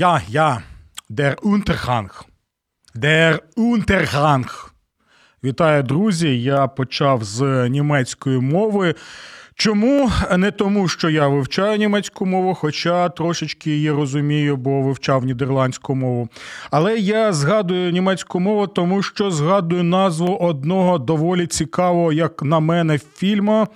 [0.00, 0.62] Ja, ja,
[1.10, 2.10] der Untergang.
[2.94, 4.70] Der Untergang.
[5.44, 6.42] Вітаю, друзі!
[6.42, 8.94] Я почав з німецької мови.
[9.54, 10.10] Чому?
[10.36, 16.28] Не тому, що я вивчаю німецьку мову, хоча трошечки її розумію, бо вивчав нідерландську мову.
[16.70, 22.98] Але я згадую німецьку мову, тому що згадую назву одного доволі цікавого, як на мене,
[23.16, 23.68] фільму.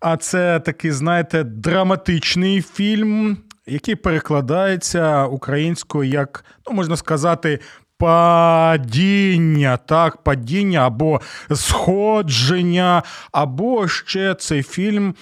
[0.00, 7.58] А це такий, знаєте, драматичний фільм, який перекладається українською як, ну можна сказати,
[7.98, 11.20] падіння, так, падіння або
[11.54, 15.14] сходження, або ще цей фільм.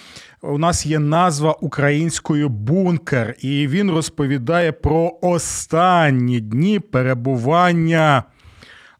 [0.42, 8.24] У нас є назва українською бункер, і він розповідає про останні дні перебування.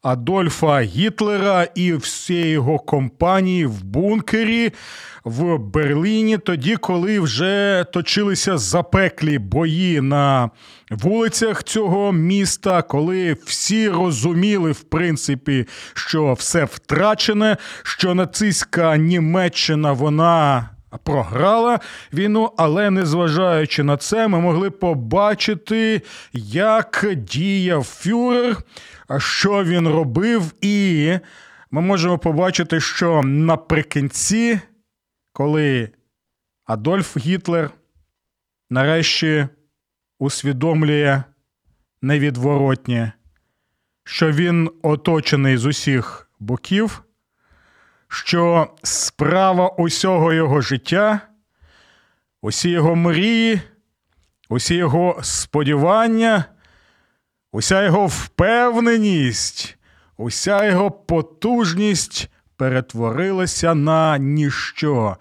[0.05, 4.72] Адольфа Гітлера і всієї його компанії в бункері
[5.24, 10.50] в Берліні, тоді, коли вже точилися запеклі бої на
[10.91, 20.68] вулицях цього міста, коли всі розуміли, в принципі, що все втрачене, що нацистська Німеччина вона.
[21.02, 21.80] Програла
[22.12, 26.02] війну, але незважаючи на це, ми могли побачити,
[26.33, 28.56] як діяв фюрер,
[29.19, 31.19] що він робив, і
[31.70, 34.61] ми можемо побачити, що наприкінці,
[35.33, 35.91] коли
[36.64, 37.70] Адольф Гітлер
[38.70, 39.48] нарешті
[40.19, 41.22] усвідомлює
[42.02, 43.12] невідворотнє,
[44.05, 47.05] що він оточений з усіх боків,
[48.08, 51.20] що справа усього його життя,
[52.42, 53.61] усі його мрії,
[54.48, 56.45] усі його сподівання,
[57.54, 59.76] уся його впевненість,
[60.16, 65.16] уся його потужність перетворилася на ніщо.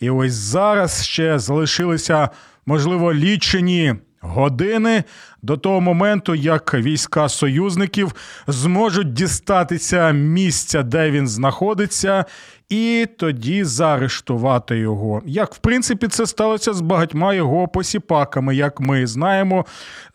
[0.00, 2.30] І ось зараз ще залишилися,
[2.66, 5.04] можливо, лічені години
[5.42, 8.14] до того моменту, як війська союзників
[8.46, 12.24] зможуть дістатися місця, де він знаходиться,
[12.68, 15.22] і тоді заарештувати його.
[15.26, 19.66] Як в принципі це сталося з багатьма його посіпаками, як ми знаємо,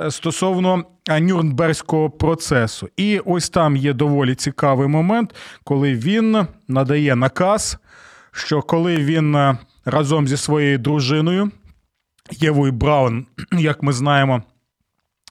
[0.09, 0.84] стосовно
[1.20, 2.90] Нюрнберзького процесу.
[2.97, 7.78] І ось там є доволі цікавий момент, коли він надає наказ,
[8.31, 11.52] що коли він разом зі своєю дружиною.
[12.31, 14.44] Євою Браун, як ми знаємо,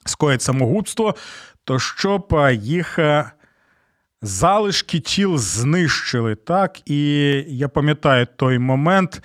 [0.05, 1.15] скоїть самогубство,
[1.65, 2.99] то щоб їх
[4.23, 6.35] залишки тіл знищили.
[6.35, 7.05] Так, і
[7.49, 9.23] я пам'ятаю той момент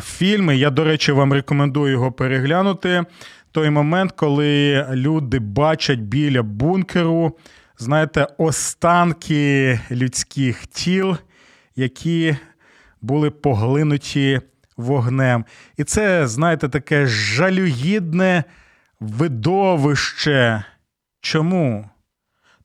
[0.00, 0.56] фільми.
[0.56, 3.04] Я, до речі, вам рекомендую його переглянути.
[3.52, 7.38] Той момент, коли люди бачать біля бункеру,
[7.78, 11.16] знаєте, останки людських тіл,
[11.76, 12.36] які
[13.00, 14.40] були поглинуті
[14.76, 15.44] вогнем.
[15.76, 18.44] І це, знаєте, таке жалюгідне
[19.00, 20.64] видовище.
[21.20, 21.90] Чому?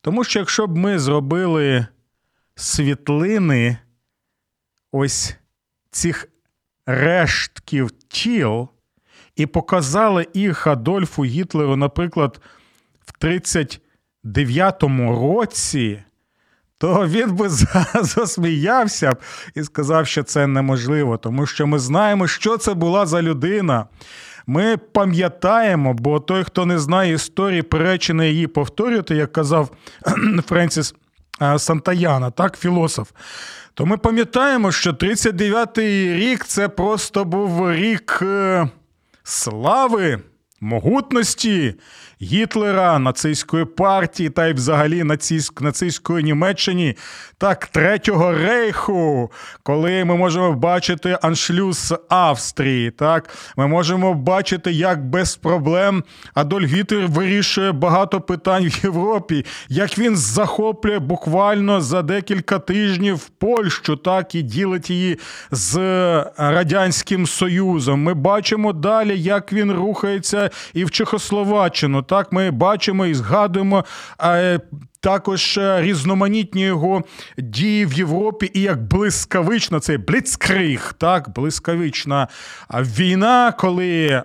[0.01, 1.87] Тому що якщо б ми зробили
[2.55, 3.77] світлини
[4.91, 5.35] ось
[5.91, 6.29] цих
[6.85, 8.69] рештків тіл
[9.35, 12.41] і показали їх Адольфу Гітлеру, наприклад,
[13.05, 16.03] в 39-му році,
[16.77, 17.49] то він би
[18.01, 19.15] засміявся
[19.55, 23.85] і сказав, що це неможливо, тому що ми знаємо, що це була за людина.
[24.47, 29.69] Ми пам'ятаємо, бо той, хто не знає історії, перечина її повторювати, як казав
[30.47, 30.95] Френсіс
[31.57, 33.11] Сантаяна, так, філософ.
[33.73, 38.69] То ми пам'ятаємо, що 39-й рік це просто був рік е,
[39.23, 40.19] слави,
[40.61, 41.75] могутності
[42.21, 45.03] Гітлера, нацистської партії та й взагалі
[45.61, 46.95] нацистської Німеччині,
[47.37, 49.31] так Третього рейху,
[49.63, 56.03] коли ми можемо бачити аншлюз Австрії, так ми можемо бачити, як без проблем
[56.33, 63.95] Адольф Гітлер вирішує багато питань в Європі, як він захоплює буквально за декілька тижнів Польщу,
[63.95, 65.19] так і ділить її
[65.51, 65.77] з
[66.37, 68.03] Радянським Союзом.
[68.03, 72.03] Ми бачимо далі, як він рухається і в Чехословаччину.
[72.07, 73.85] Так, ми бачимо і згадуємо.
[74.21, 74.59] Е,
[74.99, 77.03] також е, різноманітні його
[77.37, 82.27] дії в Європі, і як блискавична цей бліцкриг, так, блискавична
[82.73, 84.23] війна, коли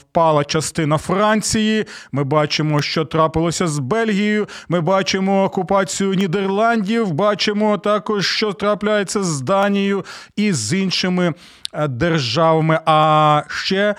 [0.00, 1.84] впала частина Франції.
[2.12, 4.48] Ми бачимо, що трапилося з Бельгією.
[4.68, 7.12] Ми бачимо окупацію Нідерландів.
[7.12, 10.04] Бачимо також, що трапляється з Данією
[10.36, 11.34] і з іншими
[11.74, 12.80] е, державами.
[12.86, 13.94] А ще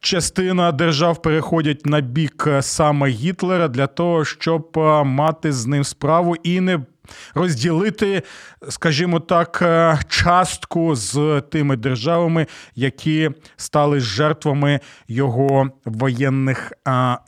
[0.00, 5.84] частина держав переходять на бік е, саме Гітлера для того, щоб е, мати з ним
[5.84, 6.80] справу і не
[7.34, 8.22] розділити,
[8.68, 16.72] скажімо так, е, частку з тими державами, які стали жертвами його воєнних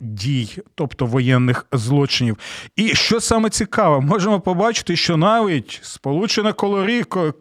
[0.01, 2.37] дій, тобто воєнних злочинів.
[2.75, 6.53] І що саме цікаве, можемо побачити, що навіть Сполучене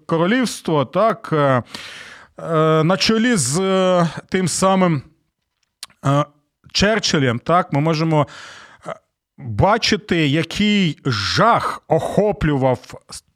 [0.06, 1.32] Королівство так.
[2.84, 3.60] На чолі з
[4.28, 5.02] тим самим
[6.72, 8.26] Черчиллем, так, ми можемо
[8.86, 8.94] е,
[9.38, 12.78] бачити, який жах охоплював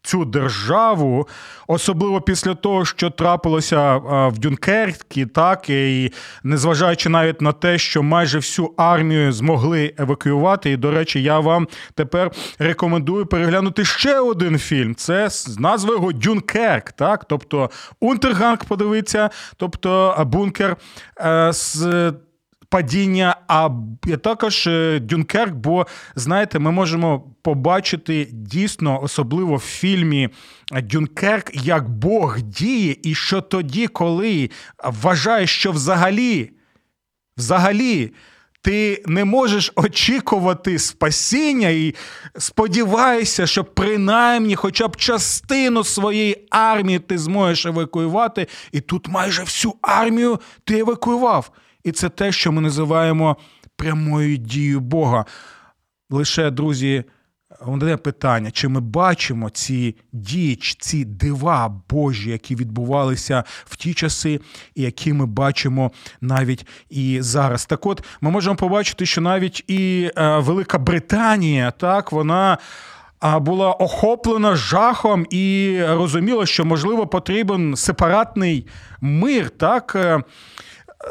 [0.03, 1.29] цю державу,
[1.67, 6.13] особливо після того, що трапилося е, в Дюнкеркі, так і
[6.43, 10.71] незважаючи навіть на те, що майже всю армію змогли евакуювати.
[10.71, 14.95] І, до речі, я вам тепер рекомендую переглянути ще один фільм.
[14.95, 17.71] Це з назви його Дюнкерк, так, тобто
[18.01, 20.77] Унтерганг подивиться, тобто бункер
[21.51, 22.13] з
[22.71, 23.71] падіння, а
[24.23, 25.55] також е, Дюнкерк.
[25.55, 30.29] Бо знаєте, ми можемо побачити дійсно, особливо в фільмі
[30.83, 34.51] Дюнкерк, як Бог діє, і що тоді, коли
[34.85, 36.51] вважаєш, що взагалі,
[37.37, 38.13] взагалі.
[38.63, 41.95] Ти не можеш очікувати спасіння і
[42.39, 49.75] сподіваєшся, що принаймні хоча б частину своєї армії ти зможеш евакуювати, і тут майже всю
[49.83, 51.51] армію ти евакуював.
[51.85, 53.37] І це те, що ми називаємо
[53.77, 55.25] прямою дією Бога.
[56.11, 57.05] Лише, друзі,
[57.61, 64.41] одне питання: чи ми бачимо ці дії, ці дива Божі, які відбувалися в ті часи,
[64.75, 67.67] і які ми бачимо навіть і зараз?
[67.67, 72.59] Так от ми можемо побачити, що навіть і е, Велика Британія, так, вона.
[73.41, 78.67] Була охоплена жахом і розуміла, що можливо потрібен сепаратний
[79.01, 80.23] мир, так е,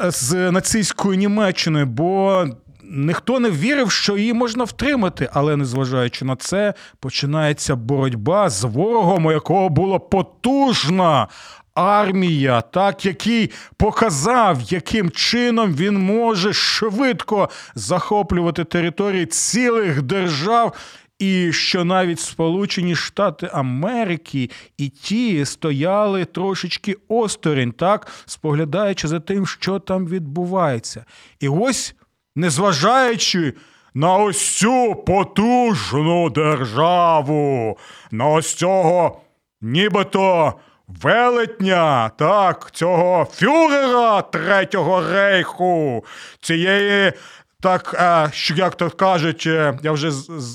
[0.03, 2.45] з нацистською Німеччиною, бо
[2.83, 5.29] ніхто не вірив, що її можна втримати.
[5.33, 11.27] Але незважаючи на це, починається боротьба з ворогом, у якого була потужна.
[11.73, 20.73] Армія, так, який показав, яким чином він може швидко захоплювати території цілих держав
[21.19, 29.47] і що навіть Сполучені Штати Америки і ті стояли трошечки осторонь, так, споглядаючи за тим,
[29.47, 31.05] що там відбувається.
[31.39, 31.95] І ось,
[32.35, 33.53] незважаючи
[33.93, 37.77] на ось цю потужну державу,
[38.11, 39.21] на ось цього
[39.61, 40.53] нібито
[40.87, 46.05] велетня, так, цього фюрера Третього рейху,
[46.41, 47.13] цієї
[47.61, 47.95] так,
[48.33, 50.11] що як то кажуть, е, я вже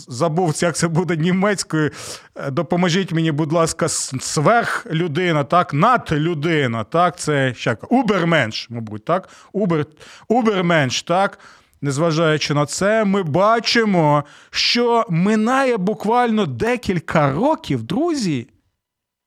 [0.08, 1.90] забув, як це буде німецькою.
[2.36, 9.28] Е, допоможіть мені, будь ласка, сверх людина, так, надлюдина, так, це як уберменш, мабуть, так,
[9.52, 9.86] убер,
[10.28, 11.38] уберменш, так.
[11.82, 18.48] Незважаючи на це, ми бачимо, що минає буквально декілька років, друзі.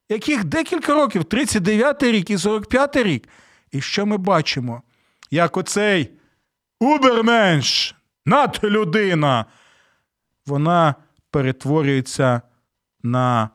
[0.08, 1.22] Яких декілька років?
[1.22, 3.28] 39-й рік і 45-й рік.
[3.72, 4.82] І що ми бачимо?
[5.30, 6.10] Як оцей
[6.80, 7.94] Уберменш,
[8.26, 9.44] надлюдина,
[10.46, 10.94] вона
[11.30, 12.42] перетворюється
[13.02, 13.50] на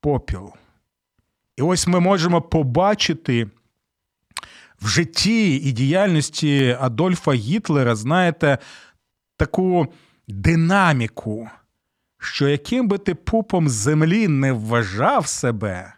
[0.00, 0.52] попіл.
[1.56, 3.50] І ось ми можемо побачити
[4.80, 8.58] в житті і діяльності Адольфа Гітлера, знаєте,
[9.36, 9.86] таку
[10.28, 11.48] динаміку,
[12.18, 15.94] що яким би ти пупом землі не вважав себе,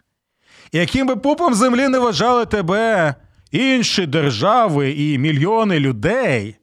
[0.71, 3.15] і яким би пупом землі не вважали тебе
[3.51, 6.55] інші держави і мільйони людей.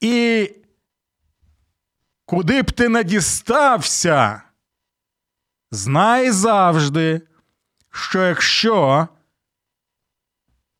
[0.00, 0.50] І
[2.24, 4.42] куди б ти не дістався,
[5.70, 7.20] знай завжди,
[7.90, 9.08] що якщо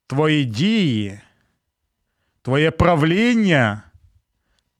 [0.06, 1.20] твої дії,
[2.42, 3.82] твоє правління,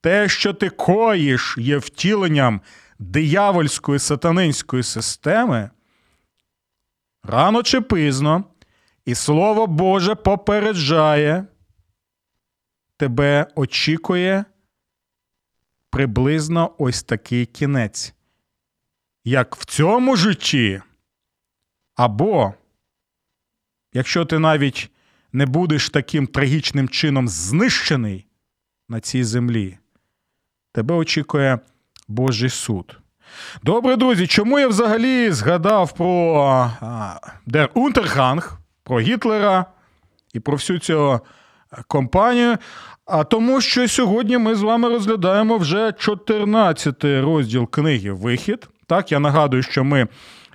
[0.01, 2.61] те, що ти коїш, є втіленням
[2.99, 5.71] диявольської сатанинської системи,
[7.23, 8.45] рано чи пізно
[9.05, 11.47] і Слово Боже попереджає,
[12.97, 14.45] тебе очікує
[15.91, 18.15] приблизно ось такий кінець.
[19.25, 20.83] Як в цьому житті,
[21.95, 22.55] або,
[23.93, 24.91] якщо ти навіть
[25.33, 28.27] не будеш таким трагічним чином знищений
[28.89, 29.79] на цій землі,
[30.73, 31.59] тебе очікує
[32.09, 33.01] Божий суд.
[33.63, 36.73] Добре, друзі, чому я взагалі згадав про
[37.47, 38.60] Дер Унтерганг,
[38.91, 39.65] про Гітлера
[40.35, 41.21] і про всю цю
[41.87, 42.57] компанію?
[43.07, 48.69] А тому, що сьогодні ми з вами розглядаємо вже 14 розділ книги Вихід.
[48.87, 50.09] Так, я нагадую, що ми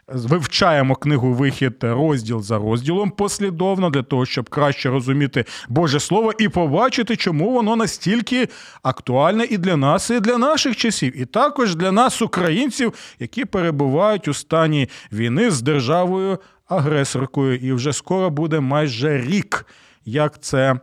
[0.07, 6.49] вивчаємо книгу Вихід розділ за розділом послідовно для того, щоб краще розуміти Боже Слово і
[6.49, 8.47] побачити, чому воно настільки
[8.83, 14.27] актуальне і для нас, і для наших часів, і також для нас, українців, які перебувають
[14.27, 17.55] у стані війни з державою агресоркою.
[17.55, 19.65] І вже скоро буде майже рік,
[20.05, 20.79] як це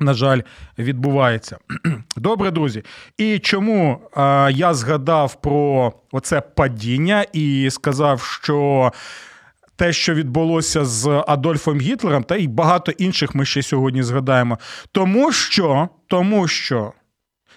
[0.00, 0.40] на жаль,
[0.78, 1.58] відбувається.
[2.16, 2.82] Добре, друзі.
[3.18, 8.92] І чому а, я згадав про оце падіння і сказав, що.
[9.76, 14.58] Те, що відбулося з Адольфом Гітлером, та й багато інших ми ще сьогодні згадаємо.
[14.92, 16.92] Тому що, тому що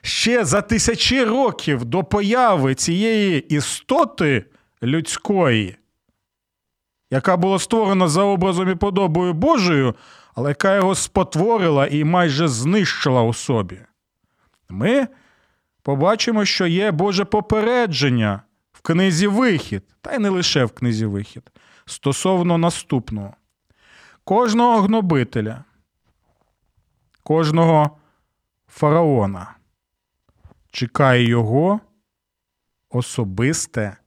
[0.01, 4.45] ще за тисячі років до появи цієї істоти
[4.83, 5.75] людської,
[7.09, 9.95] яка була створена за образом і подобою Божою,
[10.35, 13.79] але яка його спотворила і майже знищила у собі.
[14.69, 15.07] Ми
[15.81, 21.51] побачимо, що є Боже попередження в книзі Вихід, та й не лише в книзі Вихід,
[21.85, 23.33] стосовно наступного.
[24.23, 25.63] Кожного гнобителя,
[27.23, 27.97] кожного
[28.67, 29.55] фараона
[30.71, 31.79] чекає його
[32.89, 33.97] особисте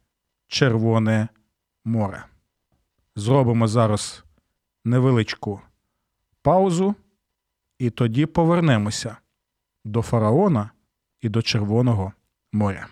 [0.48, 1.28] Червоне
[1.84, 2.24] море.
[3.18, 4.24] Зробимо зараз
[4.84, 5.60] невеличку
[6.42, 6.94] паузу,
[7.78, 9.16] і тоді повернемося
[9.84, 10.70] до фараона
[11.20, 12.12] і до Червоного
[12.52, 12.86] моря.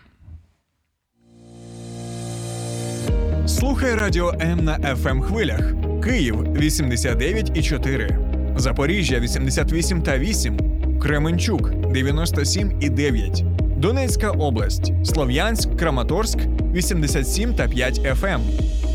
[3.47, 5.73] Слухай радіо М на fm хвилях.
[6.05, 10.59] Київ 89,4, Запоріжжя 88 та 8,
[11.01, 13.45] Кременчук 97 і 9,
[13.79, 16.39] Донецька область, Слов'янськ, Краматорськ
[16.73, 18.41] 87 та 5 FM,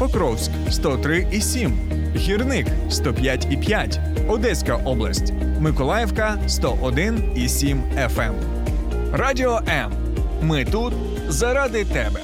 [0.01, 1.79] Покровськ 103 і 7,
[2.15, 8.33] Гірник 105 і 5, Одеська область, Миколаївка 101 і 7 FM.
[9.13, 9.91] Радіо М.
[10.41, 10.93] Ми тут
[11.27, 12.19] заради тебе.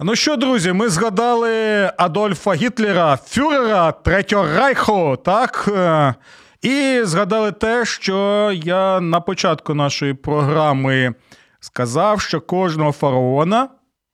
[0.00, 1.50] Ну що, друзі, ми згадали
[1.96, 5.68] Адольфа Гітлера, фюрера Третього Райху, так?
[5.68, 6.14] Е,
[6.62, 11.14] І згадали те, що я на початку нашої програми
[11.60, 13.68] сказав, що кожного фараона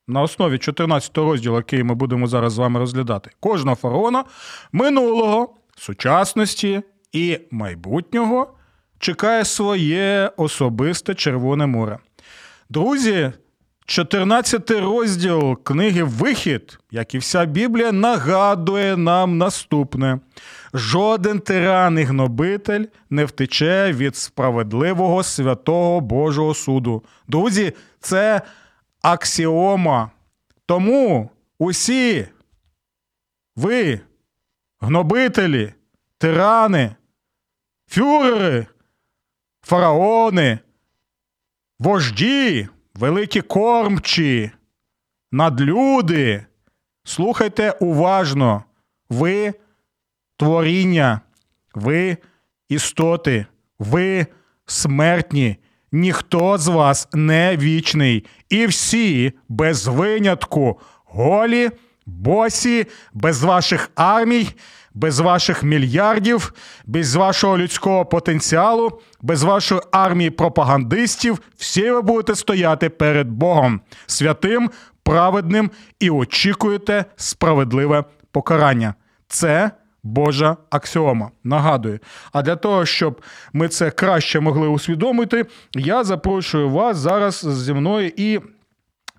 [0.08, 4.24] на основі 14 розділу, який ми будемо зараз з вами розглядати, кожного фараона
[4.72, 6.82] минулого, сучасності
[7.12, 8.54] і майбутнього
[8.98, 11.98] чекає своє особисте Червоне море.
[12.70, 13.32] Друзі,
[13.86, 20.18] 14 розділ книги Вихід, як і вся Біблія, нагадує нам наступне:
[20.74, 27.02] жоден тиран і гнобитель не втече від справедливого святого Божого суду.
[27.28, 28.42] Друзі, це
[29.02, 30.10] аксіома.
[30.66, 32.28] Тому усі
[33.56, 34.00] ви,
[34.80, 35.74] гнобителі,
[36.18, 36.96] тирани,
[37.86, 38.66] фюрери,
[39.62, 40.58] фараони,
[41.78, 44.50] вожді великі кормчі,
[45.32, 46.46] надлюди.
[47.04, 48.64] Слухайте уважно,
[49.08, 49.54] ви
[50.36, 51.20] творіння,
[51.74, 52.16] ви
[52.68, 53.46] істоти,
[53.78, 54.26] ви
[54.66, 55.56] смертні,
[55.92, 58.24] ніхто з вас не вічний.
[58.48, 61.70] І всі без винятку голі,
[62.06, 64.48] босі, без ваших армій
[64.94, 66.54] без ваших мільярдів,
[66.86, 74.70] без вашого людського потенціалу, без вашої армії пропагандистів, всі ви будете стояти перед Богом святим,
[75.02, 75.70] праведним
[76.00, 78.94] і очікуєте справедливе покарання.
[79.28, 79.70] Це
[80.02, 81.30] Божа аксіома.
[81.44, 82.00] Нагадую.
[82.32, 88.12] А для того, щоб ми це краще могли усвідомити, я запрошую вас зараз зі мною
[88.16, 88.40] і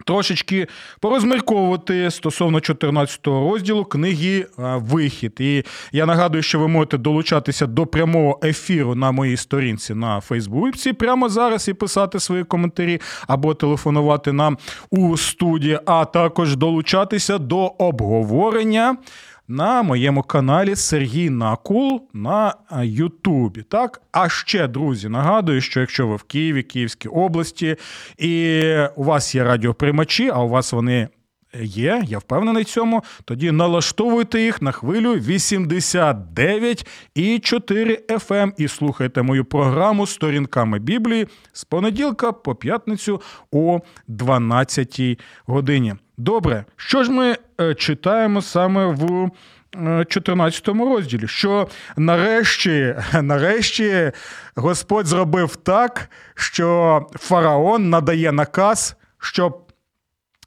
[0.05, 0.67] трошечки
[0.99, 4.45] порозмірковувати стосовно 14 розділу книги е,
[4.77, 5.35] Вихід.
[5.39, 10.93] І я нагадую, що ви можете долучатися до прямого ефіру на моїй сторінці на Фейсбуці
[10.93, 14.57] прямо зараз і писати свої коментарі або телефонувати нам
[14.89, 18.97] у студії, а також долучатися до обговорення
[19.53, 23.61] на моєму каналі Сергій Накул на Ютубі.
[23.61, 27.75] Так, а ще, друзі, нагадую, що якщо ви в Києві, Київській області,
[28.17, 28.63] і
[28.95, 31.07] у вас є радіоприймачі, а у вас вони.
[31.61, 33.03] Є, я впевнений цьому.
[33.25, 40.79] Тоді налаштовуйте їх на хвилю 89 і 4 FM ем і слухайте мою програму сторінками
[40.79, 45.01] Біблії з понеділка по п'ятницю о 12
[45.45, 45.95] годині.
[46.17, 49.31] Добре, що ж ми е, читаємо саме в
[49.75, 51.67] е, 14 розділі, що
[51.97, 54.11] нарешті, нарешті
[54.55, 59.62] Господь зробив так, що фараон надає наказ, щоб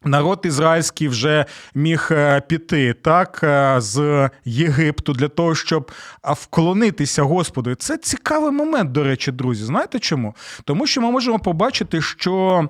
[0.04, 7.74] народ ізраїльський вже міг е, піти так е, з Єгипту для того, щоб вклонитися Господу.
[7.74, 9.64] Це цікавий момент, до речі, друзі.
[9.64, 10.34] Знаєте чому?
[10.64, 12.68] Тому що ми можемо побачити, що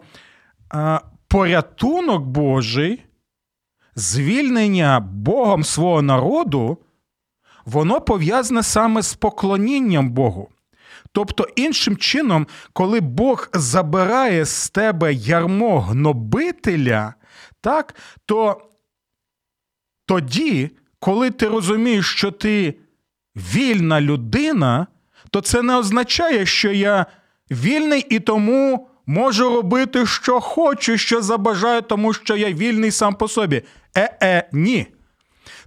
[0.75, 3.02] е, порятунок Божий,
[3.97, 6.78] звільнення Богом свого народу,
[7.64, 10.49] воно пов'язане саме з поклонінням Богу.
[11.17, 17.15] Тобто, іншим чином, коли Бог забирає з тебе ярмо гнобителя,
[17.61, 17.95] так,
[18.27, 18.71] то
[20.07, 22.75] тоді, коли ти розумієш, що ти
[23.37, 24.87] вільна людина,
[25.31, 27.07] то це не означає, що я
[27.51, 33.29] вільний і тому можу робити, що хочу, що забажаю, тому що я вільний сам по
[33.29, 33.63] собі.
[33.97, 34.87] Е-е, ні.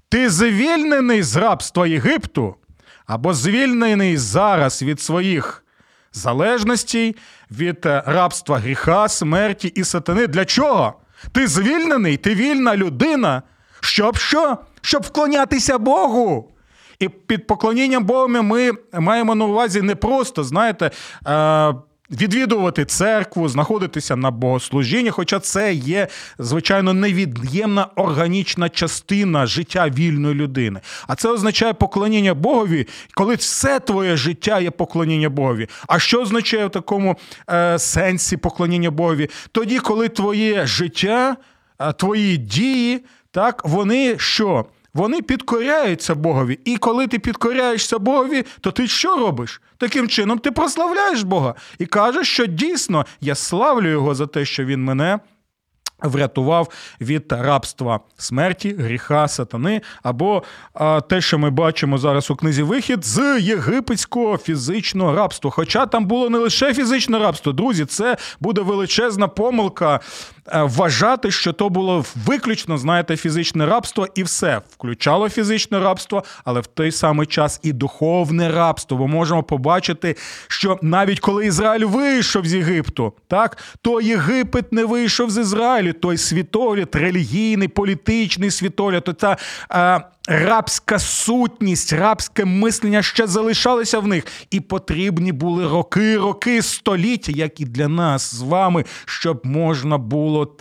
[0.10, 2.56] Ти звільнений з рабства Єгипту,
[3.09, 5.63] або звільнений зараз від своїх
[6.13, 7.15] залежностей,
[7.51, 10.27] від е, рабства гріха, смерті і сатани.
[10.27, 10.93] Для чого?
[11.31, 13.41] Ти звільнений, ти вільна людина.
[13.79, 14.57] Щоб що?
[14.81, 16.51] Щоб вклонятися Богу.
[16.99, 20.91] І під поклонінням Богу ми маємо на увазі не просто, знаєте,
[21.27, 21.73] е,
[22.11, 26.07] відвідувати церкву, знаходитися на богослужінні, хоча це є,
[26.39, 30.79] звичайно, невід'ємна органічна частина життя вільної людини.
[31.07, 35.67] А це означає поклоніння Богові, коли все твоє життя є поклоніння Богові.
[35.87, 37.17] А що означає в такому
[37.49, 39.29] е, сенсі поклоніння Богові?
[39.51, 41.37] Тоді, коли твоє життя,
[41.79, 43.01] е, твої дії,
[43.31, 44.65] так, вони що?
[45.00, 46.60] Вони підкоряються Богові.
[46.65, 49.62] І коли ти підкоряєшся Богові, то ти що робиш?
[49.77, 54.65] Таким чином ти прославляєш Бога і кажеш, що дійсно я славлю Його за те, що
[54.65, 55.20] він мене.
[56.03, 56.70] Врятував
[57.01, 63.06] від рабства смерті, гріха, сатани, або а, те, що ми бачимо зараз у книзі Вихід
[63.06, 65.51] з єгипетського фізичного рабства.
[65.51, 70.00] Хоча там було не лише фізичне рабство, друзі, це буде величезна помилка
[70.53, 76.68] вважати, що то було виключно, знаєте, фізичне рабство, і все включало фізичне рабство, але в
[76.68, 78.98] той самий час і духовне рабство.
[78.98, 80.15] Бо можемо побачити,
[80.48, 86.18] що навіть коли Ізраїль вийшов з Єгипту, так то Єгипет не вийшов з Ізраїлю, той
[86.18, 89.35] світогляд, релігійний, політичний світогляд, то
[89.72, 97.31] е, рабська сутність, рабське мислення ще залишалися в них, і потрібні були роки, роки, століття,
[97.35, 100.57] як і для нас з вами, щоб можна було.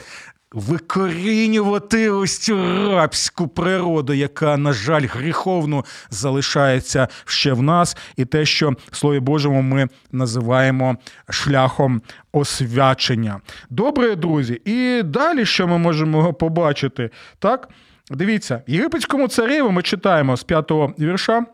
[0.52, 2.56] Викорінювати ось цю
[2.90, 9.20] рабську природу, яка, на жаль, гріховно залишається ще в нас, і те, що в Слові
[9.20, 10.96] Божому ми називаємо
[11.30, 12.02] шляхом
[12.32, 13.40] освячення.
[13.70, 17.10] Добре, друзі, і далі що ми можемо побачити?
[17.38, 17.68] Так,
[18.10, 21.46] дивіться, єгипетському цареві ми читаємо з п'ятого вірша,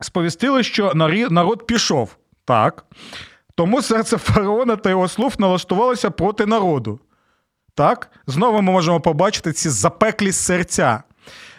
[0.00, 0.92] сповістили, що
[1.30, 2.16] народ пішов.
[2.44, 2.84] Так.
[3.54, 7.00] Тому серце фараона та його слуг налаштувалося проти народу.
[7.74, 11.02] Так, знову ми можемо побачити ці запеклі серця.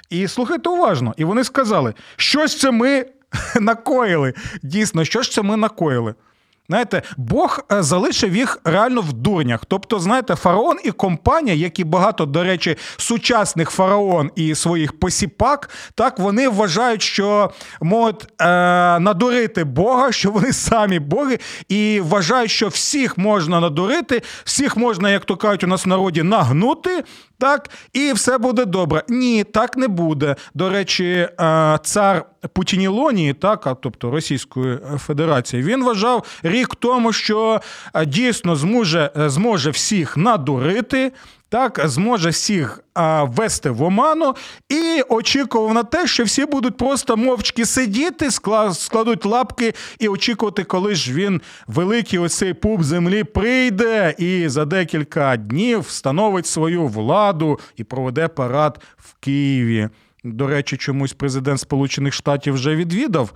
[0.10, 1.14] І слухайте уважно.
[1.18, 3.06] І вони сказали, щось це ми
[3.62, 4.34] накоїли.
[4.64, 6.16] Дійсно, що ж це ми накоїли?
[6.70, 9.66] Знаєте, Бог е, залишив їх реально в дурнях.
[9.68, 15.70] Тобто, знаєте, фараон і компанія, як і багато, до речі, сучасних фараон і своїх посіпак,
[15.96, 18.46] так вони вважають, що можуть е,
[19.00, 25.26] надурити Бога, що вони самі боги, і вважають, що всіх можна надурити, всіх можна, як
[25.26, 27.04] то кажуть, у нас в народі нагнути.
[27.42, 29.04] Так, і все буде добре.
[29.10, 30.36] Ні, так не буде.
[30.54, 37.62] До речі, е, цар Путінілонії, так, тобто Російської Федерації, він вважав рік тому, що
[37.94, 41.12] е, дійсно зможе, е, зможе всіх надурити.
[41.52, 44.36] Так, зможе всіх а, ввести в оману
[44.70, 48.32] і очікував на те, що всі будуть просто мовчки сидіти,
[48.74, 55.38] складуть лапки і очікувати, коли ж він великий оцей пуп землі прийде і за декілька
[55.38, 59.90] днів встановить свою владу і проведе парад в Києві.
[60.24, 63.34] До речі, чомусь президент Сполучених Штатів вже відвідав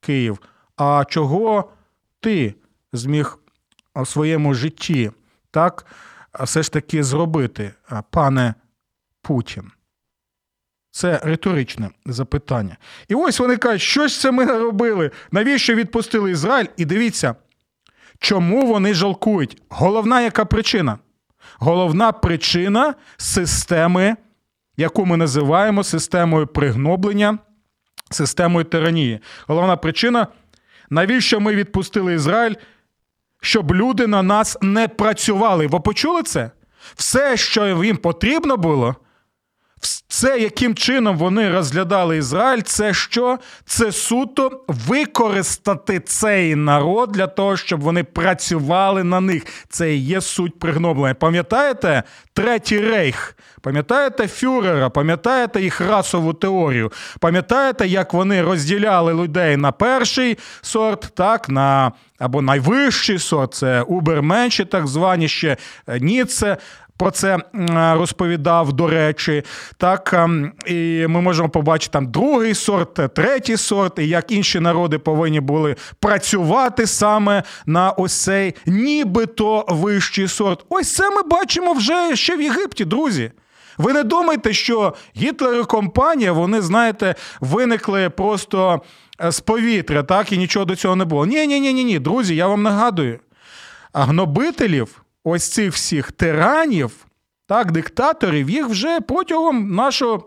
[0.00, 0.38] Київ.
[0.76, 1.70] А чого
[2.20, 2.54] ти
[2.92, 3.38] зміг
[3.94, 5.10] у своєму житті
[5.50, 5.86] так
[6.44, 7.72] все ж таки зробити,
[8.10, 8.54] пане
[9.22, 9.70] Путін?
[10.90, 12.76] Це риторичне запитання.
[13.08, 15.10] І ось вони кажуть, що ж це ми наробили?
[15.32, 16.66] Навіщо відпустили Ізраїль?
[16.76, 17.34] І дивіться,
[18.18, 19.62] чому вони жалкують?
[19.68, 20.98] Головна яка причина?
[21.58, 24.16] Головна причина системи
[24.78, 27.38] яку ми називаємо системою пригноблення,
[28.10, 29.20] системою тиранії.
[29.46, 30.26] Головна причина,
[30.90, 32.54] навіщо ми відпустили Ізраїль,
[33.40, 35.66] щоб люди на нас не працювали.
[35.66, 36.50] Ви почули це?
[36.96, 38.96] Все, що їм потрібно було,
[40.08, 43.38] Це яким чином вони розглядали Ізраїль, це що?
[43.64, 49.46] Це суто використати цей народ для того, щоб вони працювали на них.
[49.68, 51.14] Це і є суть пригноблення.
[51.14, 53.36] Пам'ятаєте третій рейх?
[53.60, 56.92] Пам'ятаєте Фюрера, пам'ятаєте їх расову теорію?
[57.20, 64.64] Пам'ятаєте, як вони розділяли людей на перший сорт, так, на або найвищий сорт, це уберменші,
[64.64, 65.56] так звані ще
[66.00, 66.56] Ніце
[66.98, 67.38] про це
[67.94, 69.42] розповідав, до речі.
[69.76, 74.98] Так, ем, І ми можемо побачити там другий сорт, третій сорт, і як інші народи
[74.98, 80.64] повинні були працювати саме на ось цей нібито вищий сорт.
[80.68, 83.30] Ось це ми бачимо вже ще в Єгипті, друзі.
[83.78, 88.82] Ви не думайте, що Гітлер і компанія, вони, знаєте, виникли просто
[89.24, 91.26] е, з повітря, так, і нічого до цього не було.
[91.26, 93.18] Ні, ні, ні, ні, друзі, я вам нагадую.
[93.92, 96.92] А гнобителів ось цих всіх тиранів,
[97.46, 100.24] так, диктаторів, їх вже протягом нашого.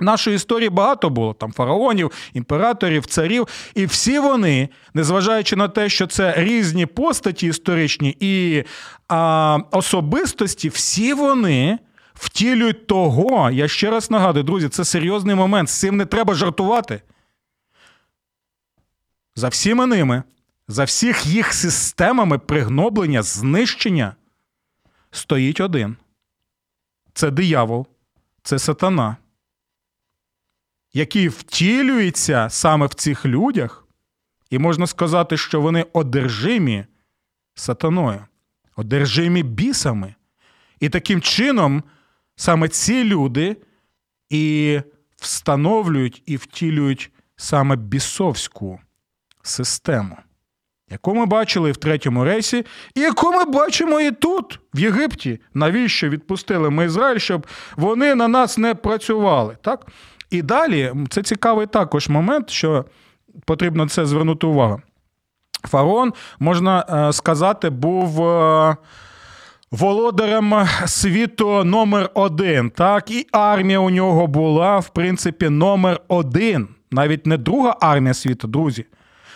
[0.00, 6.06] Нашої історії багато було там фараонів, імператорів, царів, і всі вони, незважаючи на те, що
[6.06, 8.64] це різні постаті історичні і
[9.08, 11.78] а, особистості, всі вони
[12.22, 13.50] втілюють того.
[13.50, 15.68] Я ще раз нагадую, друзі, це серйозний момент.
[15.68, 17.02] З цим не треба жартувати.
[19.34, 20.22] За всіма ними,
[20.68, 24.16] за всіх їх системами пригноблення, знищення
[25.10, 25.96] стоїть один.
[27.14, 27.86] Це диявол,
[28.42, 29.16] це сатана,
[30.92, 33.86] який втілюється саме в цих людях,
[34.50, 36.84] і можна сказати, що вони одержимі
[37.54, 38.24] сатаною,
[38.76, 40.14] одержимі бісами.
[40.80, 41.82] І таким чином
[42.42, 43.56] саме ці люди
[44.30, 44.80] і
[45.16, 48.80] встановлюють і втілюють саме бісовську
[49.42, 50.16] систему
[50.90, 55.40] яку ми бачили в третьому рейсі, і яку ми бачимо і тут, в Єгипті.
[55.54, 59.56] Навіщо відпустили ми Ізраїль, щоб вони на нас не працювали?
[59.62, 59.86] Так?
[60.30, 62.84] І далі це цікавий також момент, що
[63.44, 64.82] потрібно це звернути увагу.
[65.64, 68.22] Фарон, можна е, сказати, був.
[69.72, 76.68] Володарем світу номер один, так, і армія у нього була, в принципі, номер один.
[76.90, 78.86] Навіть не друга армія світу, друзі.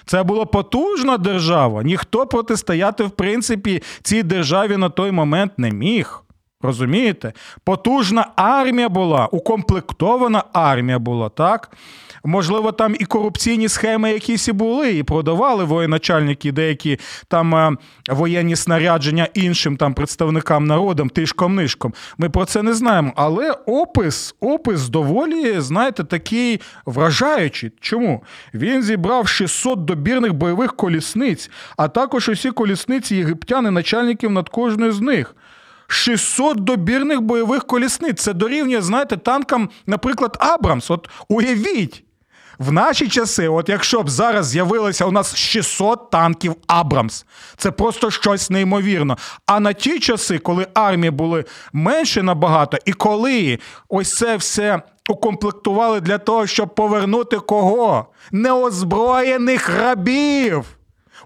[0.06, 1.82] Це була потужна держава.
[1.82, 6.22] Ніхто протистояти, в принципі, цій державі на той момент не міг.
[6.60, 7.32] Розумієте?
[7.64, 11.70] Потужна армія була, укомплектована армія була, так?
[12.26, 17.72] Можливо, там і корупційні схеми якісь і були, і продавали воєначальники деякі там е,
[18.08, 21.94] воєнні снарядження іншим там представникам народам, тишком-нишком.
[22.18, 23.12] Ми про це не знаємо.
[23.16, 27.72] Але опис, опис доволі, знаєте, такий вражаючий.
[27.80, 28.22] Чому?
[28.54, 35.00] Він зібрав 600 добірних бойових колісниць, а також усі колісниці єгиптяни, начальників над кожною з
[35.00, 35.34] них.
[35.88, 38.22] 600 добірних бойових колісниць.
[38.22, 40.90] Це дорівнює, знаєте, танкам, наприклад, Абрамс.
[40.90, 42.04] От уявіть,
[42.58, 47.24] в наші часи, от якщо б зараз з'явилося у нас 600 танків Абрамс,
[47.56, 49.18] це просто щось неймовірно.
[49.46, 56.00] А на ті часи, коли армії були менше набагато, і коли ось це все укомплектували
[56.00, 58.06] для того, щоб повернути кого?
[58.32, 60.75] Неозброєних рабів.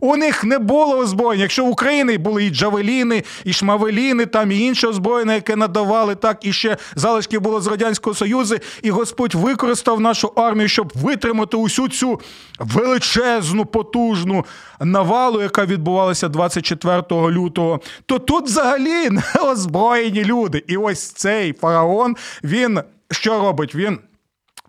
[0.01, 1.43] У них не було озброєння.
[1.43, 6.39] Якщо в Україні були і Джавеліни, і Шмавеліни, там і інше озброєння, яке надавали, так
[6.43, 11.89] і ще залишки було з Радянського Союзу, і Господь використав нашу армію, щоб витримати усю
[11.89, 12.21] цю
[12.59, 14.45] величезну, потужну
[14.81, 17.81] навалу, яка відбувалася 24 лютого.
[18.07, 20.65] То тут взагалі не озброєні люди.
[20.67, 23.75] І ось цей фараон, він що робить?
[23.75, 23.99] Він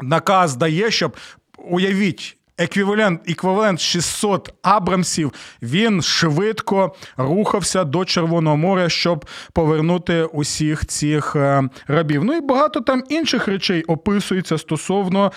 [0.01, 1.17] наказ дає, щоб
[1.57, 11.35] уявіть еквівалент еквівалент 600 Абрамсів, він швидко рухався до Червоного моря, щоб повернути усіх цих
[11.35, 12.23] е, рабів.
[12.23, 15.31] Ну і багато там інших речей описується стосовно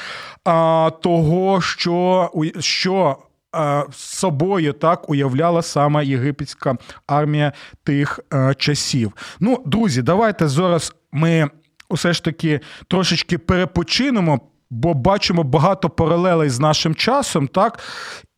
[0.44, 3.18] а, того, що що.
[3.56, 7.52] Е, собою так уявляла сама єгипетська армія
[7.84, 9.12] тих е, часів.
[9.40, 11.50] Ну, друзі, давайте зараз ми
[11.88, 17.78] усе ж таки трошечки перепочинемо бо бачимо багато паралелей з нашим часом, так?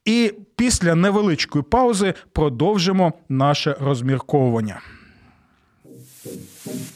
[0.05, 4.81] І після невеличкої паузи продовжимо наше розмірковування.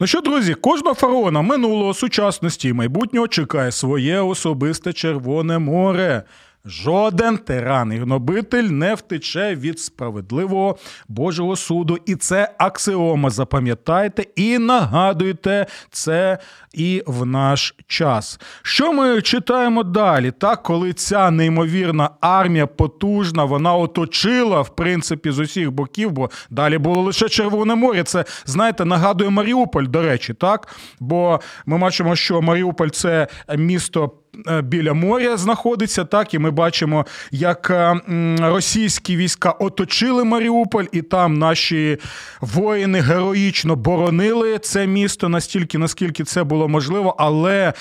[0.00, 6.22] Ну що, друзі, кожного фараона минулого, сучасності і майбутнього чекає своє особисте Червоне море.
[6.66, 10.76] Жоден тиран і гнобитель не втече від справедливого
[11.08, 11.98] Божого суду.
[12.06, 13.30] І це аксіома.
[13.30, 16.38] Запам'ятайте і нагадуйте це
[16.72, 18.40] і в наш час.
[18.62, 20.30] Що ми читаємо далі?
[20.30, 26.78] Так, коли ця неймовірна армія потужна, вона оточила в принципі з усіх боків, бо далі
[26.78, 28.04] було лише Червоне море.
[28.04, 30.68] Це знаєте, нагадує Маріуполь, до речі, так.
[31.00, 34.12] Бо ми бачимо, що Маріуполь це місто.
[34.46, 38.00] Е, біля моря знаходиться, так і ми бачимо, як е,
[38.40, 41.98] російські війська оточили Маріуполь, і там наші
[42.40, 47.72] воїни героїчно боронили це місто настільки, наскільки це було можливо, але е,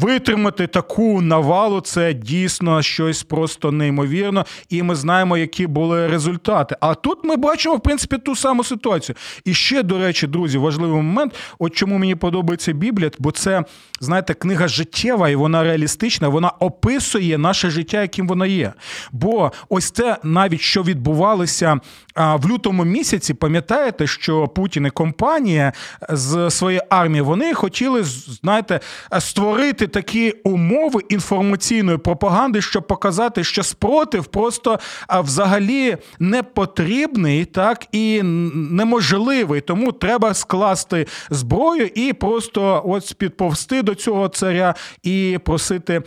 [0.00, 4.46] витримати таку навалу це дійсно щось просто неймовірно.
[4.68, 6.76] І ми знаємо, які були результати.
[6.80, 9.16] А тут ми бачимо, в принципі, ту саму ситуацію.
[9.44, 11.34] І ще, до речі, друзі, важливий момент.
[11.58, 13.64] От чому мені подобається Біблія, бо це,
[14.00, 18.72] знаєте, книга життєва, і вона вона реалістична, вона описує наше життя, яким воно є.
[19.12, 21.80] Бо ось це навіть що відбувалося
[22.16, 25.72] в лютому місяці, пам'ятаєте, що Путін і компанія
[26.08, 28.04] з своєї армії вони хотіли
[28.42, 28.80] знаєте,
[29.18, 38.22] створити такі умови інформаційної пропаганди, щоб показати, що спротив просто взагалі не потрібний, так і
[38.22, 39.60] неможливий.
[39.60, 46.02] Тому треба скласти зброю і просто ось підповсти до цього царя і просити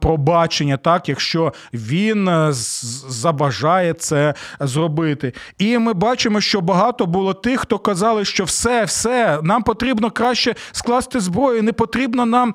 [0.00, 2.30] пробачення, так якщо він
[3.08, 5.29] забажає це зробити.
[5.58, 10.54] І ми бачимо, що багато було тих, хто казали, що все, все, нам потрібно краще
[10.72, 12.54] скласти зброю, не потрібно нам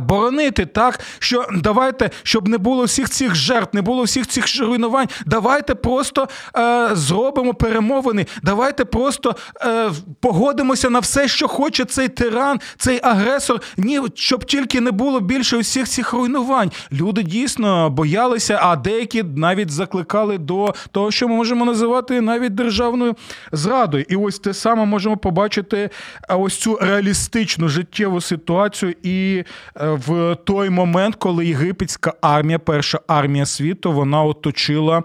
[0.00, 5.08] Боронити так, що давайте, щоб не було всіх цих жертв, не було всіх цих руйнувань.
[5.26, 8.26] Давайте просто е, зробимо перемовини.
[8.42, 13.60] Давайте просто е, погодимося на все, що хоче цей тиран, цей агресор.
[13.76, 16.70] Ні, щоб тільки не було більше усіх цих руйнувань.
[16.92, 23.16] Люди дійсно боялися, а деякі навіть закликали до того, що ми можемо називати навіть державною
[23.52, 24.04] зрадою.
[24.08, 25.90] І ось те саме можемо побачити
[26.28, 29.44] ось цю реалістичну життєву ситуацію і.
[29.84, 35.02] Е, в той момент, коли єгипетська армія, перша армія світу, вона оточила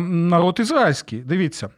[0.00, 1.18] народ ізраїльський.
[1.18, 1.68] Дивіться.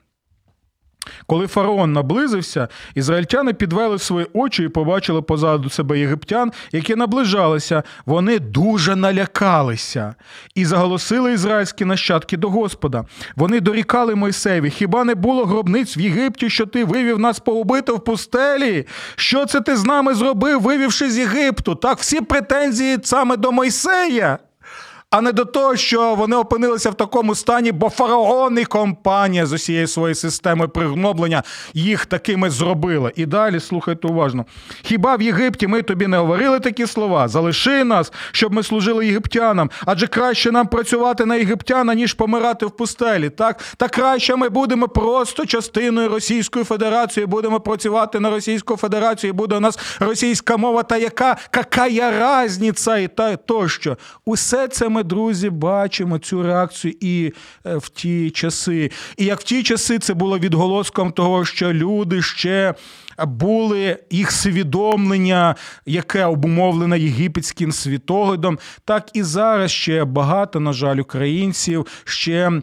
[1.27, 7.83] Коли фараон наблизився, ізраїльтяни підвели свої очі і побачили позаду себе єгиптян, які наближалися.
[8.07, 10.15] Вони дуже налякалися
[10.55, 13.05] і заголосили ізраїльські нащадки до Господа.
[13.37, 14.71] Вони дорікали Мойсеві.
[14.71, 18.87] Хіба не було гробниць в Єгипті, що ти вивів нас погубити в пустелі?
[19.17, 21.75] Що це ти з нами зробив, вивівши з Єгипту?
[21.75, 24.39] Так всі претензії саме до Мойсея
[25.11, 29.53] а не до того, що вони опинилися в такому стані, бо фараон і компанія з
[29.53, 31.43] усією своєю системою пригноблення
[31.75, 33.13] їх такими зробила.
[33.17, 34.45] І далі слухайте уважно.
[34.83, 37.29] Хіба в Єгипті ми тобі не говорили такі слова?
[37.29, 42.71] Залиши нас, щоб ми служили єгиптянам, адже краще нам працювати на єгиптяна, ніж помирати в
[42.71, 43.31] пустелі.
[43.31, 49.57] Так Та краще ми будемо просто частиною Російської Федерації, будемо працювати на Російську Федерацію, буде
[49.57, 53.97] у нас російська мова, та яка какая різниця і та тощо.
[54.25, 57.33] Усе це ми ми, друзі, бачимо цю реакцію і
[57.67, 58.91] е, в ті часи.
[59.17, 62.75] І як в ті часи це було відголоском того, що люди ще.
[63.27, 65.55] Були їх свідомлення,
[65.87, 72.63] яке обумовлене єгипетським світоглядом, так і зараз ще багато, на жаль, українців ще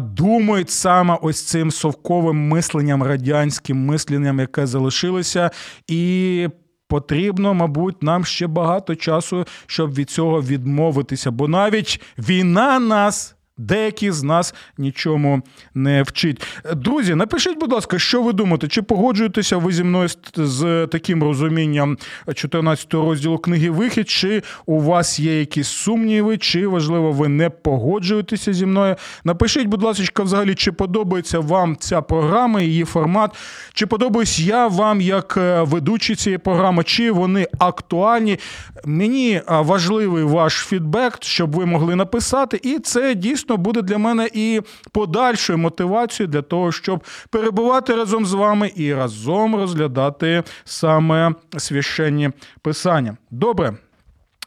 [0.00, 5.50] думають саме ось цим совковим мисленням, радянським мисленням, яке залишилося,
[5.88, 6.48] і
[6.88, 14.10] Потрібно, мабуть, нам ще багато часу, щоб від цього відмовитися, бо навіть війна нас Деякі
[14.10, 15.42] з нас нічому
[15.74, 16.42] не вчить.
[16.72, 18.68] Друзі, напишіть, будь ласка, що ви думаєте?
[18.68, 21.98] Чи погоджуєтеся ви зі мною з таким розумінням
[22.34, 24.08] 14 розділу книги Вихід?
[24.08, 28.96] Чи у вас є якісь сумніви, чи важливо, ви не погоджуєтеся зі мною?
[29.24, 33.36] Напишіть, будь ласка, взагалі, чи подобається вам ця програма, її формат,
[33.74, 38.38] чи подобаюсь я вам як е, ведучий цієї програми, чи вони актуальні?
[38.84, 44.28] Мені важливий ваш фідбек, щоб ви могли написати, і це дійсно дійсно буде для мене
[44.32, 44.60] і
[44.92, 52.30] подальшою мотивацією для того, щоб перебувати разом з вами і разом розглядати саме священні
[52.62, 53.16] писання.
[53.30, 53.76] Добре.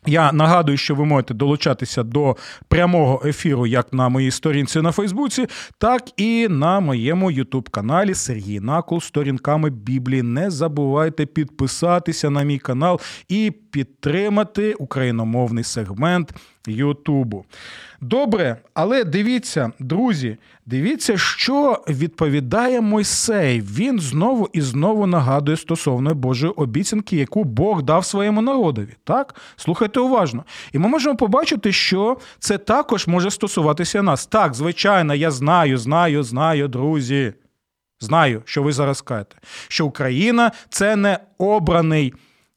[0.05, 2.35] Я нагадую, що ви можете долучатися до
[2.67, 9.01] прямого ефіру як на моїй сторінці на Фейсбуці, так і на моєму Ютуб-каналі Сергій Накол
[9.01, 10.23] сторінками Біблії.
[10.23, 16.33] Не забувайте підписатися на мій канал і підтримати україномовний сегмент
[16.67, 17.45] Ютубу.
[18.01, 23.61] Добре, але дивіться, друзі, дивіться, що відповідає Мойсей.
[23.61, 28.95] Він знову і знову нагадує стосовно Божої обіцянки, яку Бог дав своєму народові.
[29.03, 30.43] Так, слухайте уважно.
[30.73, 34.25] І ми можемо побачити, що це також може стосуватися нас.
[34.25, 37.33] Так, звичайно, я знаю, знаю, знаю, друзі.
[38.01, 39.35] Знаю, що ви зараз кажете,
[39.67, 42.13] що Україна це не обраний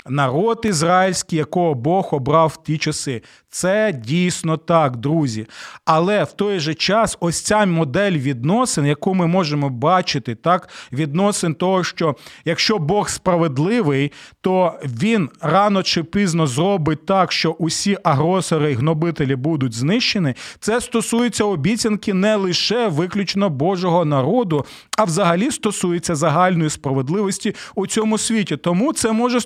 [0.09, 3.23] народ ізраїльський, якого Бог обрав в ті часи.
[3.51, 5.47] Це дійсно так, друзі.
[5.85, 11.55] Але в той же час ось ця модель відносин, яку ми можемо бачити, так, відносин
[11.55, 18.73] того, що якщо Бог справедливий, то він рано чи пізно зробить так, що усі агресори
[18.73, 20.35] і гнобителі будуть знищені.
[20.61, 24.65] Це стосується обіцянки не лише виключно Божого народу,
[24.99, 28.57] а взагалі стосується загальної справедливості у цьому світі.
[28.57, 29.41] Тому це може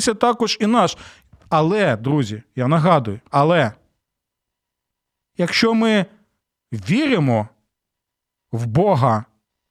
[0.00, 0.96] стосуватися також і наш.
[1.48, 3.72] Але, друзі, я нагадую, але
[5.38, 6.06] якщо ми
[6.72, 7.48] віримо
[8.52, 9.24] в Бога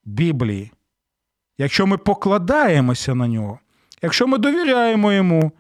[0.04, 0.72] Біблії,
[1.58, 3.60] якщо ми покладаємося на нього,
[4.02, 5.52] якщо ми довіряємо йому,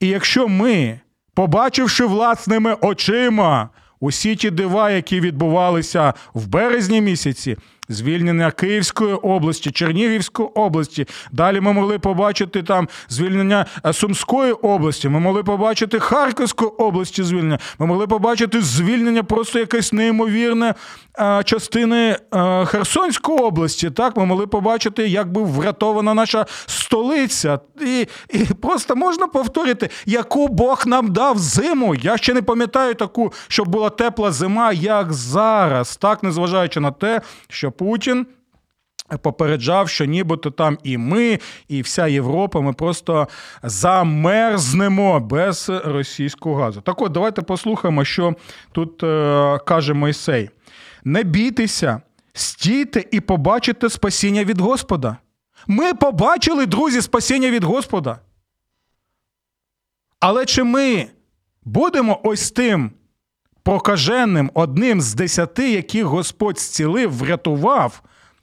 [0.00, 1.00] і якщо ми,
[1.34, 7.56] побачивши власними очима усі ті дива, які відбувалися в березні місяці,
[7.88, 11.06] звільнення Київської області, Чернігівської області.
[11.32, 15.08] Далі ми могли побачити там звільнення е, Сумської області.
[15.08, 17.58] Ми могли побачити Харківської області звільнення.
[17.78, 20.74] Ми могли побачити звільнення просто якесь неймовірне
[21.18, 23.90] е, частини е, Херсонської області.
[23.90, 27.58] Так, ми могли побачити, як би врятована наша столиця.
[27.80, 31.94] І, і просто можна повторити, яку Бог нам дав зиму.
[31.94, 37.20] Я ще не пам'ятаю таку, щоб була тепла зима, як зараз, так незважаючи на те,
[37.48, 38.26] що Путін.
[39.22, 41.38] Попереджав, що нібито там і ми,
[41.68, 43.28] і вся Європа, ми просто
[43.62, 46.80] замерзнемо без російського газу.
[46.80, 48.34] Так от, давайте послухаємо, що
[48.72, 50.50] тут е, каже Мойсей:
[51.04, 52.00] не бійтеся,
[52.32, 55.16] стійте і побачите спасіння від Господа.
[55.66, 58.18] Ми побачили, друзі, спасіння від Господа.
[60.20, 61.06] Але чи ми
[61.64, 62.90] будемо ось тим
[63.68, 68.02] прокаженим одним з десяти, яких Господь зцілив, врятував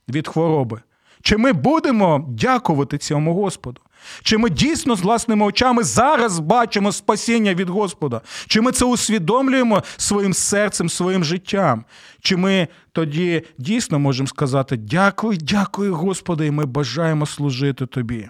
[0.10, 0.82] від хвороби?
[1.22, 3.82] Чи ми будемо дякувати цьому Господу?
[4.24, 8.22] Чи ми дійсно з власними очами зараз бачимо спасіння від Господа?
[8.48, 11.86] Чи ми це усвідомлюємо своїм серцем, своїм життям?
[12.22, 18.30] Чи ми тоді дійсно можемо сказати дякую, дякую, Господи, і ми бажаємо служити Тобі?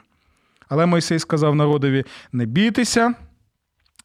[0.70, 3.14] Але Мойсей сказав народові: не бійтеся.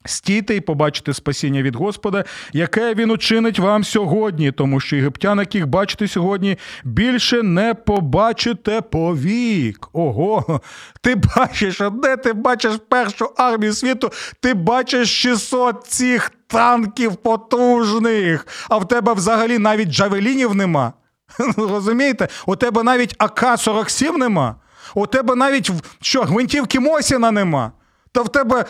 [0.04, 5.66] Стійте і побачите спасіння від Господа, яке він учинить вам сьогодні, тому що єгиптян, яких
[5.66, 9.88] бачите сьогодні, більше не побачите повік.
[9.92, 10.60] Ого,
[11.00, 18.76] ти бачиш, де ти бачиш першу армію світу, ти бачиш 600 цих танків потужних, а
[18.76, 20.92] в тебе взагалі навіть джавелінів нема.
[21.56, 22.28] Розумієте?
[22.46, 24.56] У тебе навіть АК-47 нема.
[24.94, 27.72] У тебе навіть що, гвинтівки Мосіна нема.
[28.12, 28.64] Та в тебе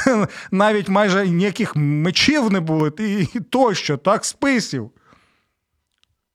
[0.50, 4.90] навіть майже ніяких мечів не було і тощо, так, списів.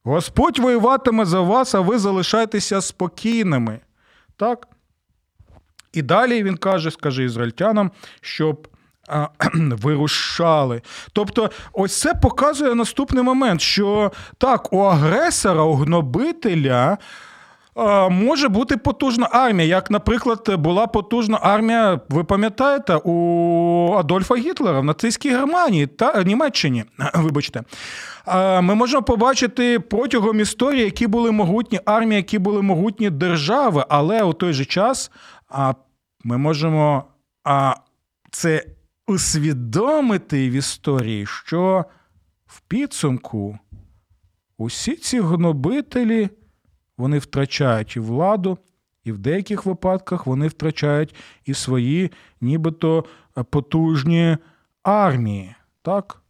[0.04, 3.80] Господь воюватиме за вас, а ви залишайтеся спокійними.
[4.36, 4.68] Так?
[5.94, 7.92] І далі він каже, скаже ізраїльтянам,
[8.22, 8.68] щоб
[9.08, 10.82] а, вирушали.
[11.14, 16.98] Тобто, ось це показує наступний момент, що так, у агресора, у гнобителя
[18.10, 19.68] може бути потужна армія.
[19.70, 26.84] Як, наприклад, була потужна армія, ви пам'ятаєте, у Адольфа Гітлера в нацистській Германії та Німеччині.
[27.16, 27.64] Вибачте.
[28.62, 34.34] Ми можемо побачити протягом історії, які були могутні армії, які були могутні держави, але у
[34.34, 35.12] той же час
[36.24, 37.04] ми можемо
[38.32, 38.66] це
[39.08, 41.86] усвідомити в історії, що
[42.46, 43.60] в підсумку
[44.58, 46.30] усі ці гнобителі
[46.98, 48.58] вони втрачають і владу,
[49.04, 53.06] і в деяких випадках вони втрачають і свої нібито
[53.38, 54.38] е, потужні
[54.84, 55.56] армії.
[55.82, 56.22] Так?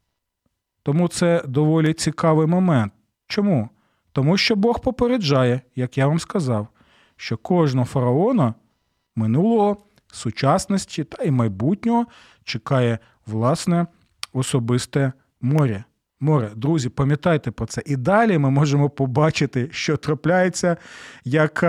[0.84, 2.94] Тому це доволі цікавий момент.
[3.28, 3.70] Чому?
[4.12, 6.68] Тому що Бог попереджає, як я вам сказав,
[7.16, 8.54] що кожного фараона
[9.16, 9.78] минулого,
[10.12, 12.06] сучасності та й майбутнього
[12.44, 13.88] чекає власне
[14.34, 15.84] особисте море
[16.20, 16.52] море.
[16.56, 17.82] Друзі, пам'ятайте про це.
[17.86, 20.78] І далі ми можемо побачити, що трапляється,
[21.26, 21.66] як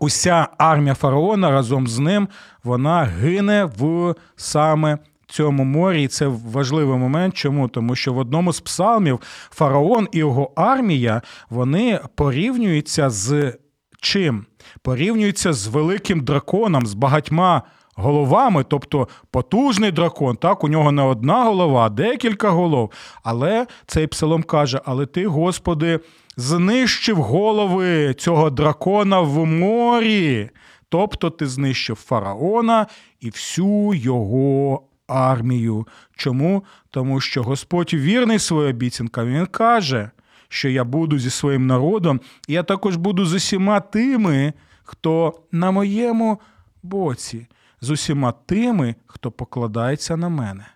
[0.00, 2.28] уся армія фараона разом з ним
[2.64, 4.98] вона гине в саме.
[5.30, 7.34] Цьому морі і це важливий момент.
[7.34, 7.68] Чому?
[7.68, 13.54] Тому що в одному з псалмів фараон і його армія вони порівнюються з
[14.00, 14.46] чим?
[14.82, 17.62] Порівнюються з великим драконом, з багатьма
[18.00, 20.36] головами, тобто потужний дракон.
[20.36, 22.90] Так, у нього не одна голова, а декілька голов.
[23.22, 26.00] Але цей псалом каже: Але ти, Господи,
[26.36, 30.50] знищив голови цього дракона в морі.
[30.88, 32.86] Тобто ти знищив фараона
[33.20, 35.86] і всю його армію.
[36.16, 36.64] Чому?
[36.90, 39.28] Тому що Господь вірний своїм обіцянкам.
[39.28, 40.10] Він каже,
[40.48, 45.70] що я буду зі своїм народом, і я також буду з усіма тими, хто на
[45.70, 46.40] моєму
[46.82, 47.46] боці,
[47.80, 50.66] з усіма тими, хто покладається на мене.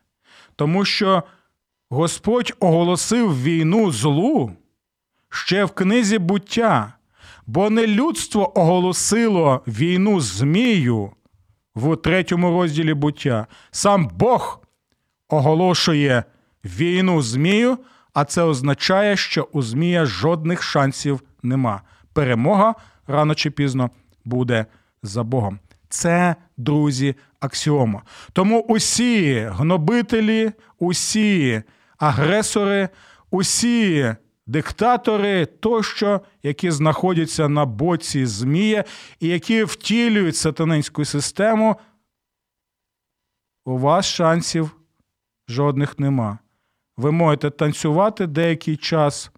[0.56, 1.22] Тому що
[1.90, 4.52] Господь оголосив війну злу
[5.28, 6.92] ще в книзі буття,
[7.46, 11.10] бо не людство оголосило війну Змію
[11.74, 13.46] в третьому розділі буття.
[13.70, 14.60] Сам Бог
[15.28, 16.24] оголошує
[16.64, 17.78] війну Змію,
[18.12, 21.82] а це означає, що у Змія жодних шансів нема.
[22.12, 22.74] Перемога
[23.06, 23.90] рано чи пізно
[24.24, 24.66] буде
[25.02, 25.58] за Богом.
[25.88, 28.02] Це, друзі, аксіома.
[28.32, 31.62] Тому усі гнобителі, усі
[31.98, 32.88] агресори,
[33.30, 34.14] усі
[34.46, 38.84] диктатори тощо, які знаходяться на боці Змія
[39.20, 41.76] і які втілюють сатанинську систему,
[43.64, 44.70] у вас шансів
[45.48, 46.38] жодних нема.
[46.96, 49.30] Ви можете танцювати деякий час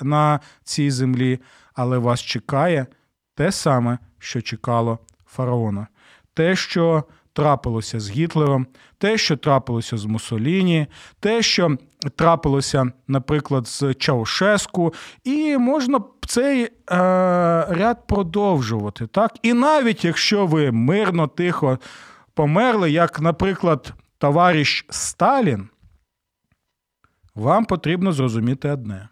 [0.00, 1.40] на цій землі,
[1.74, 2.86] але вас чекає
[3.34, 4.98] те саме, що чекало
[5.28, 5.86] фараона.
[6.34, 8.66] Те, що трапилося з Гітлером,
[8.98, 10.86] те, що трапилося з Мусоліні,
[11.20, 11.76] те, що
[12.16, 16.70] трапилося, наприклад, з Чаушеску, і можна цей е,
[17.68, 19.06] ряд продовжувати.
[19.06, 19.36] Так?
[19.42, 21.78] І навіть якщо ви мирно, тихо
[22.34, 25.68] померли, як, наприклад, товариш Сталін,
[27.34, 29.08] вам потрібно зрозуміти одне: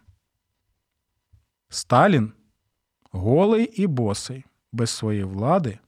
[1.69, 2.31] Сталін
[3.11, 5.79] голий і босий, без своєї влади,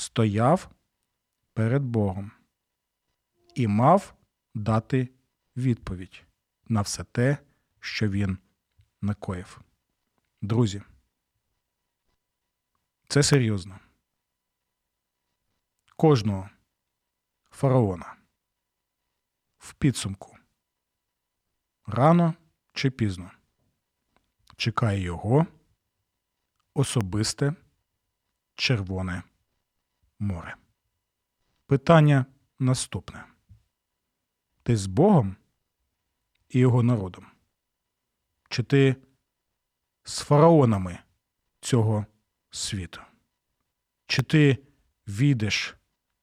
[0.00, 0.70] стояв
[1.54, 2.32] перед Богом
[3.54, 4.14] і мав
[4.54, 5.08] дати
[5.56, 6.24] відповідь
[6.68, 7.38] на все те,
[7.80, 8.38] що він
[9.00, 9.60] накоїв.
[10.42, 10.82] Друзі,
[13.08, 13.80] це серйозно.
[15.96, 16.50] Кожного
[17.50, 18.16] фараона
[19.58, 20.36] в підсумку
[21.86, 22.34] рано
[22.72, 23.30] чи пізно
[24.56, 25.46] чекає його
[26.74, 27.54] особисте
[28.54, 29.22] Червоне
[30.20, 30.56] море.
[31.66, 32.26] Питання
[32.58, 33.24] наступне:
[34.62, 35.36] ти з Богом
[36.48, 37.26] і його народом?
[38.48, 38.96] Чи ти
[40.04, 40.98] з фараонами
[41.60, 42.06] цього
[42.50, 43.00] світу?
[44.06, 44.58] Чи ти
[45.08, 45.76] війдеш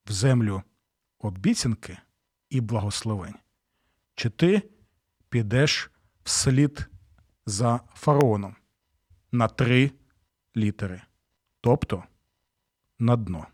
[0.05, 0.63] в землю
[1.19, 1.97] обіцянки
[2.49, 3.35] і благословень?
[4.15, 4.69] Чи ти
[5.29, 5.91] підеш
[6.23, 6.89] вслід
[7.45, 8.55] за фараоном
[9.31, 9.91] на три
[10.55, 11.01] літери,
[11.61, 12.03] тобто
[12.99, 13.47] на дно?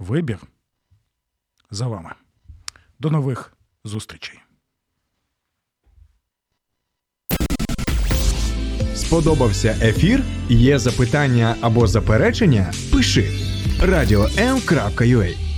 [0.00, 0.38] Вибір
[1.70, 2.10] за вами.
[2.98, 3.52] До нових
[3.84, 4.38] зустрічей.
[8.94, 10.22] Сподобався ефір?
[10.48, 12.72] Є запитання або заперечення?
[12.92, 13.30] Пиши
[13.82, 15.49] радіом.ua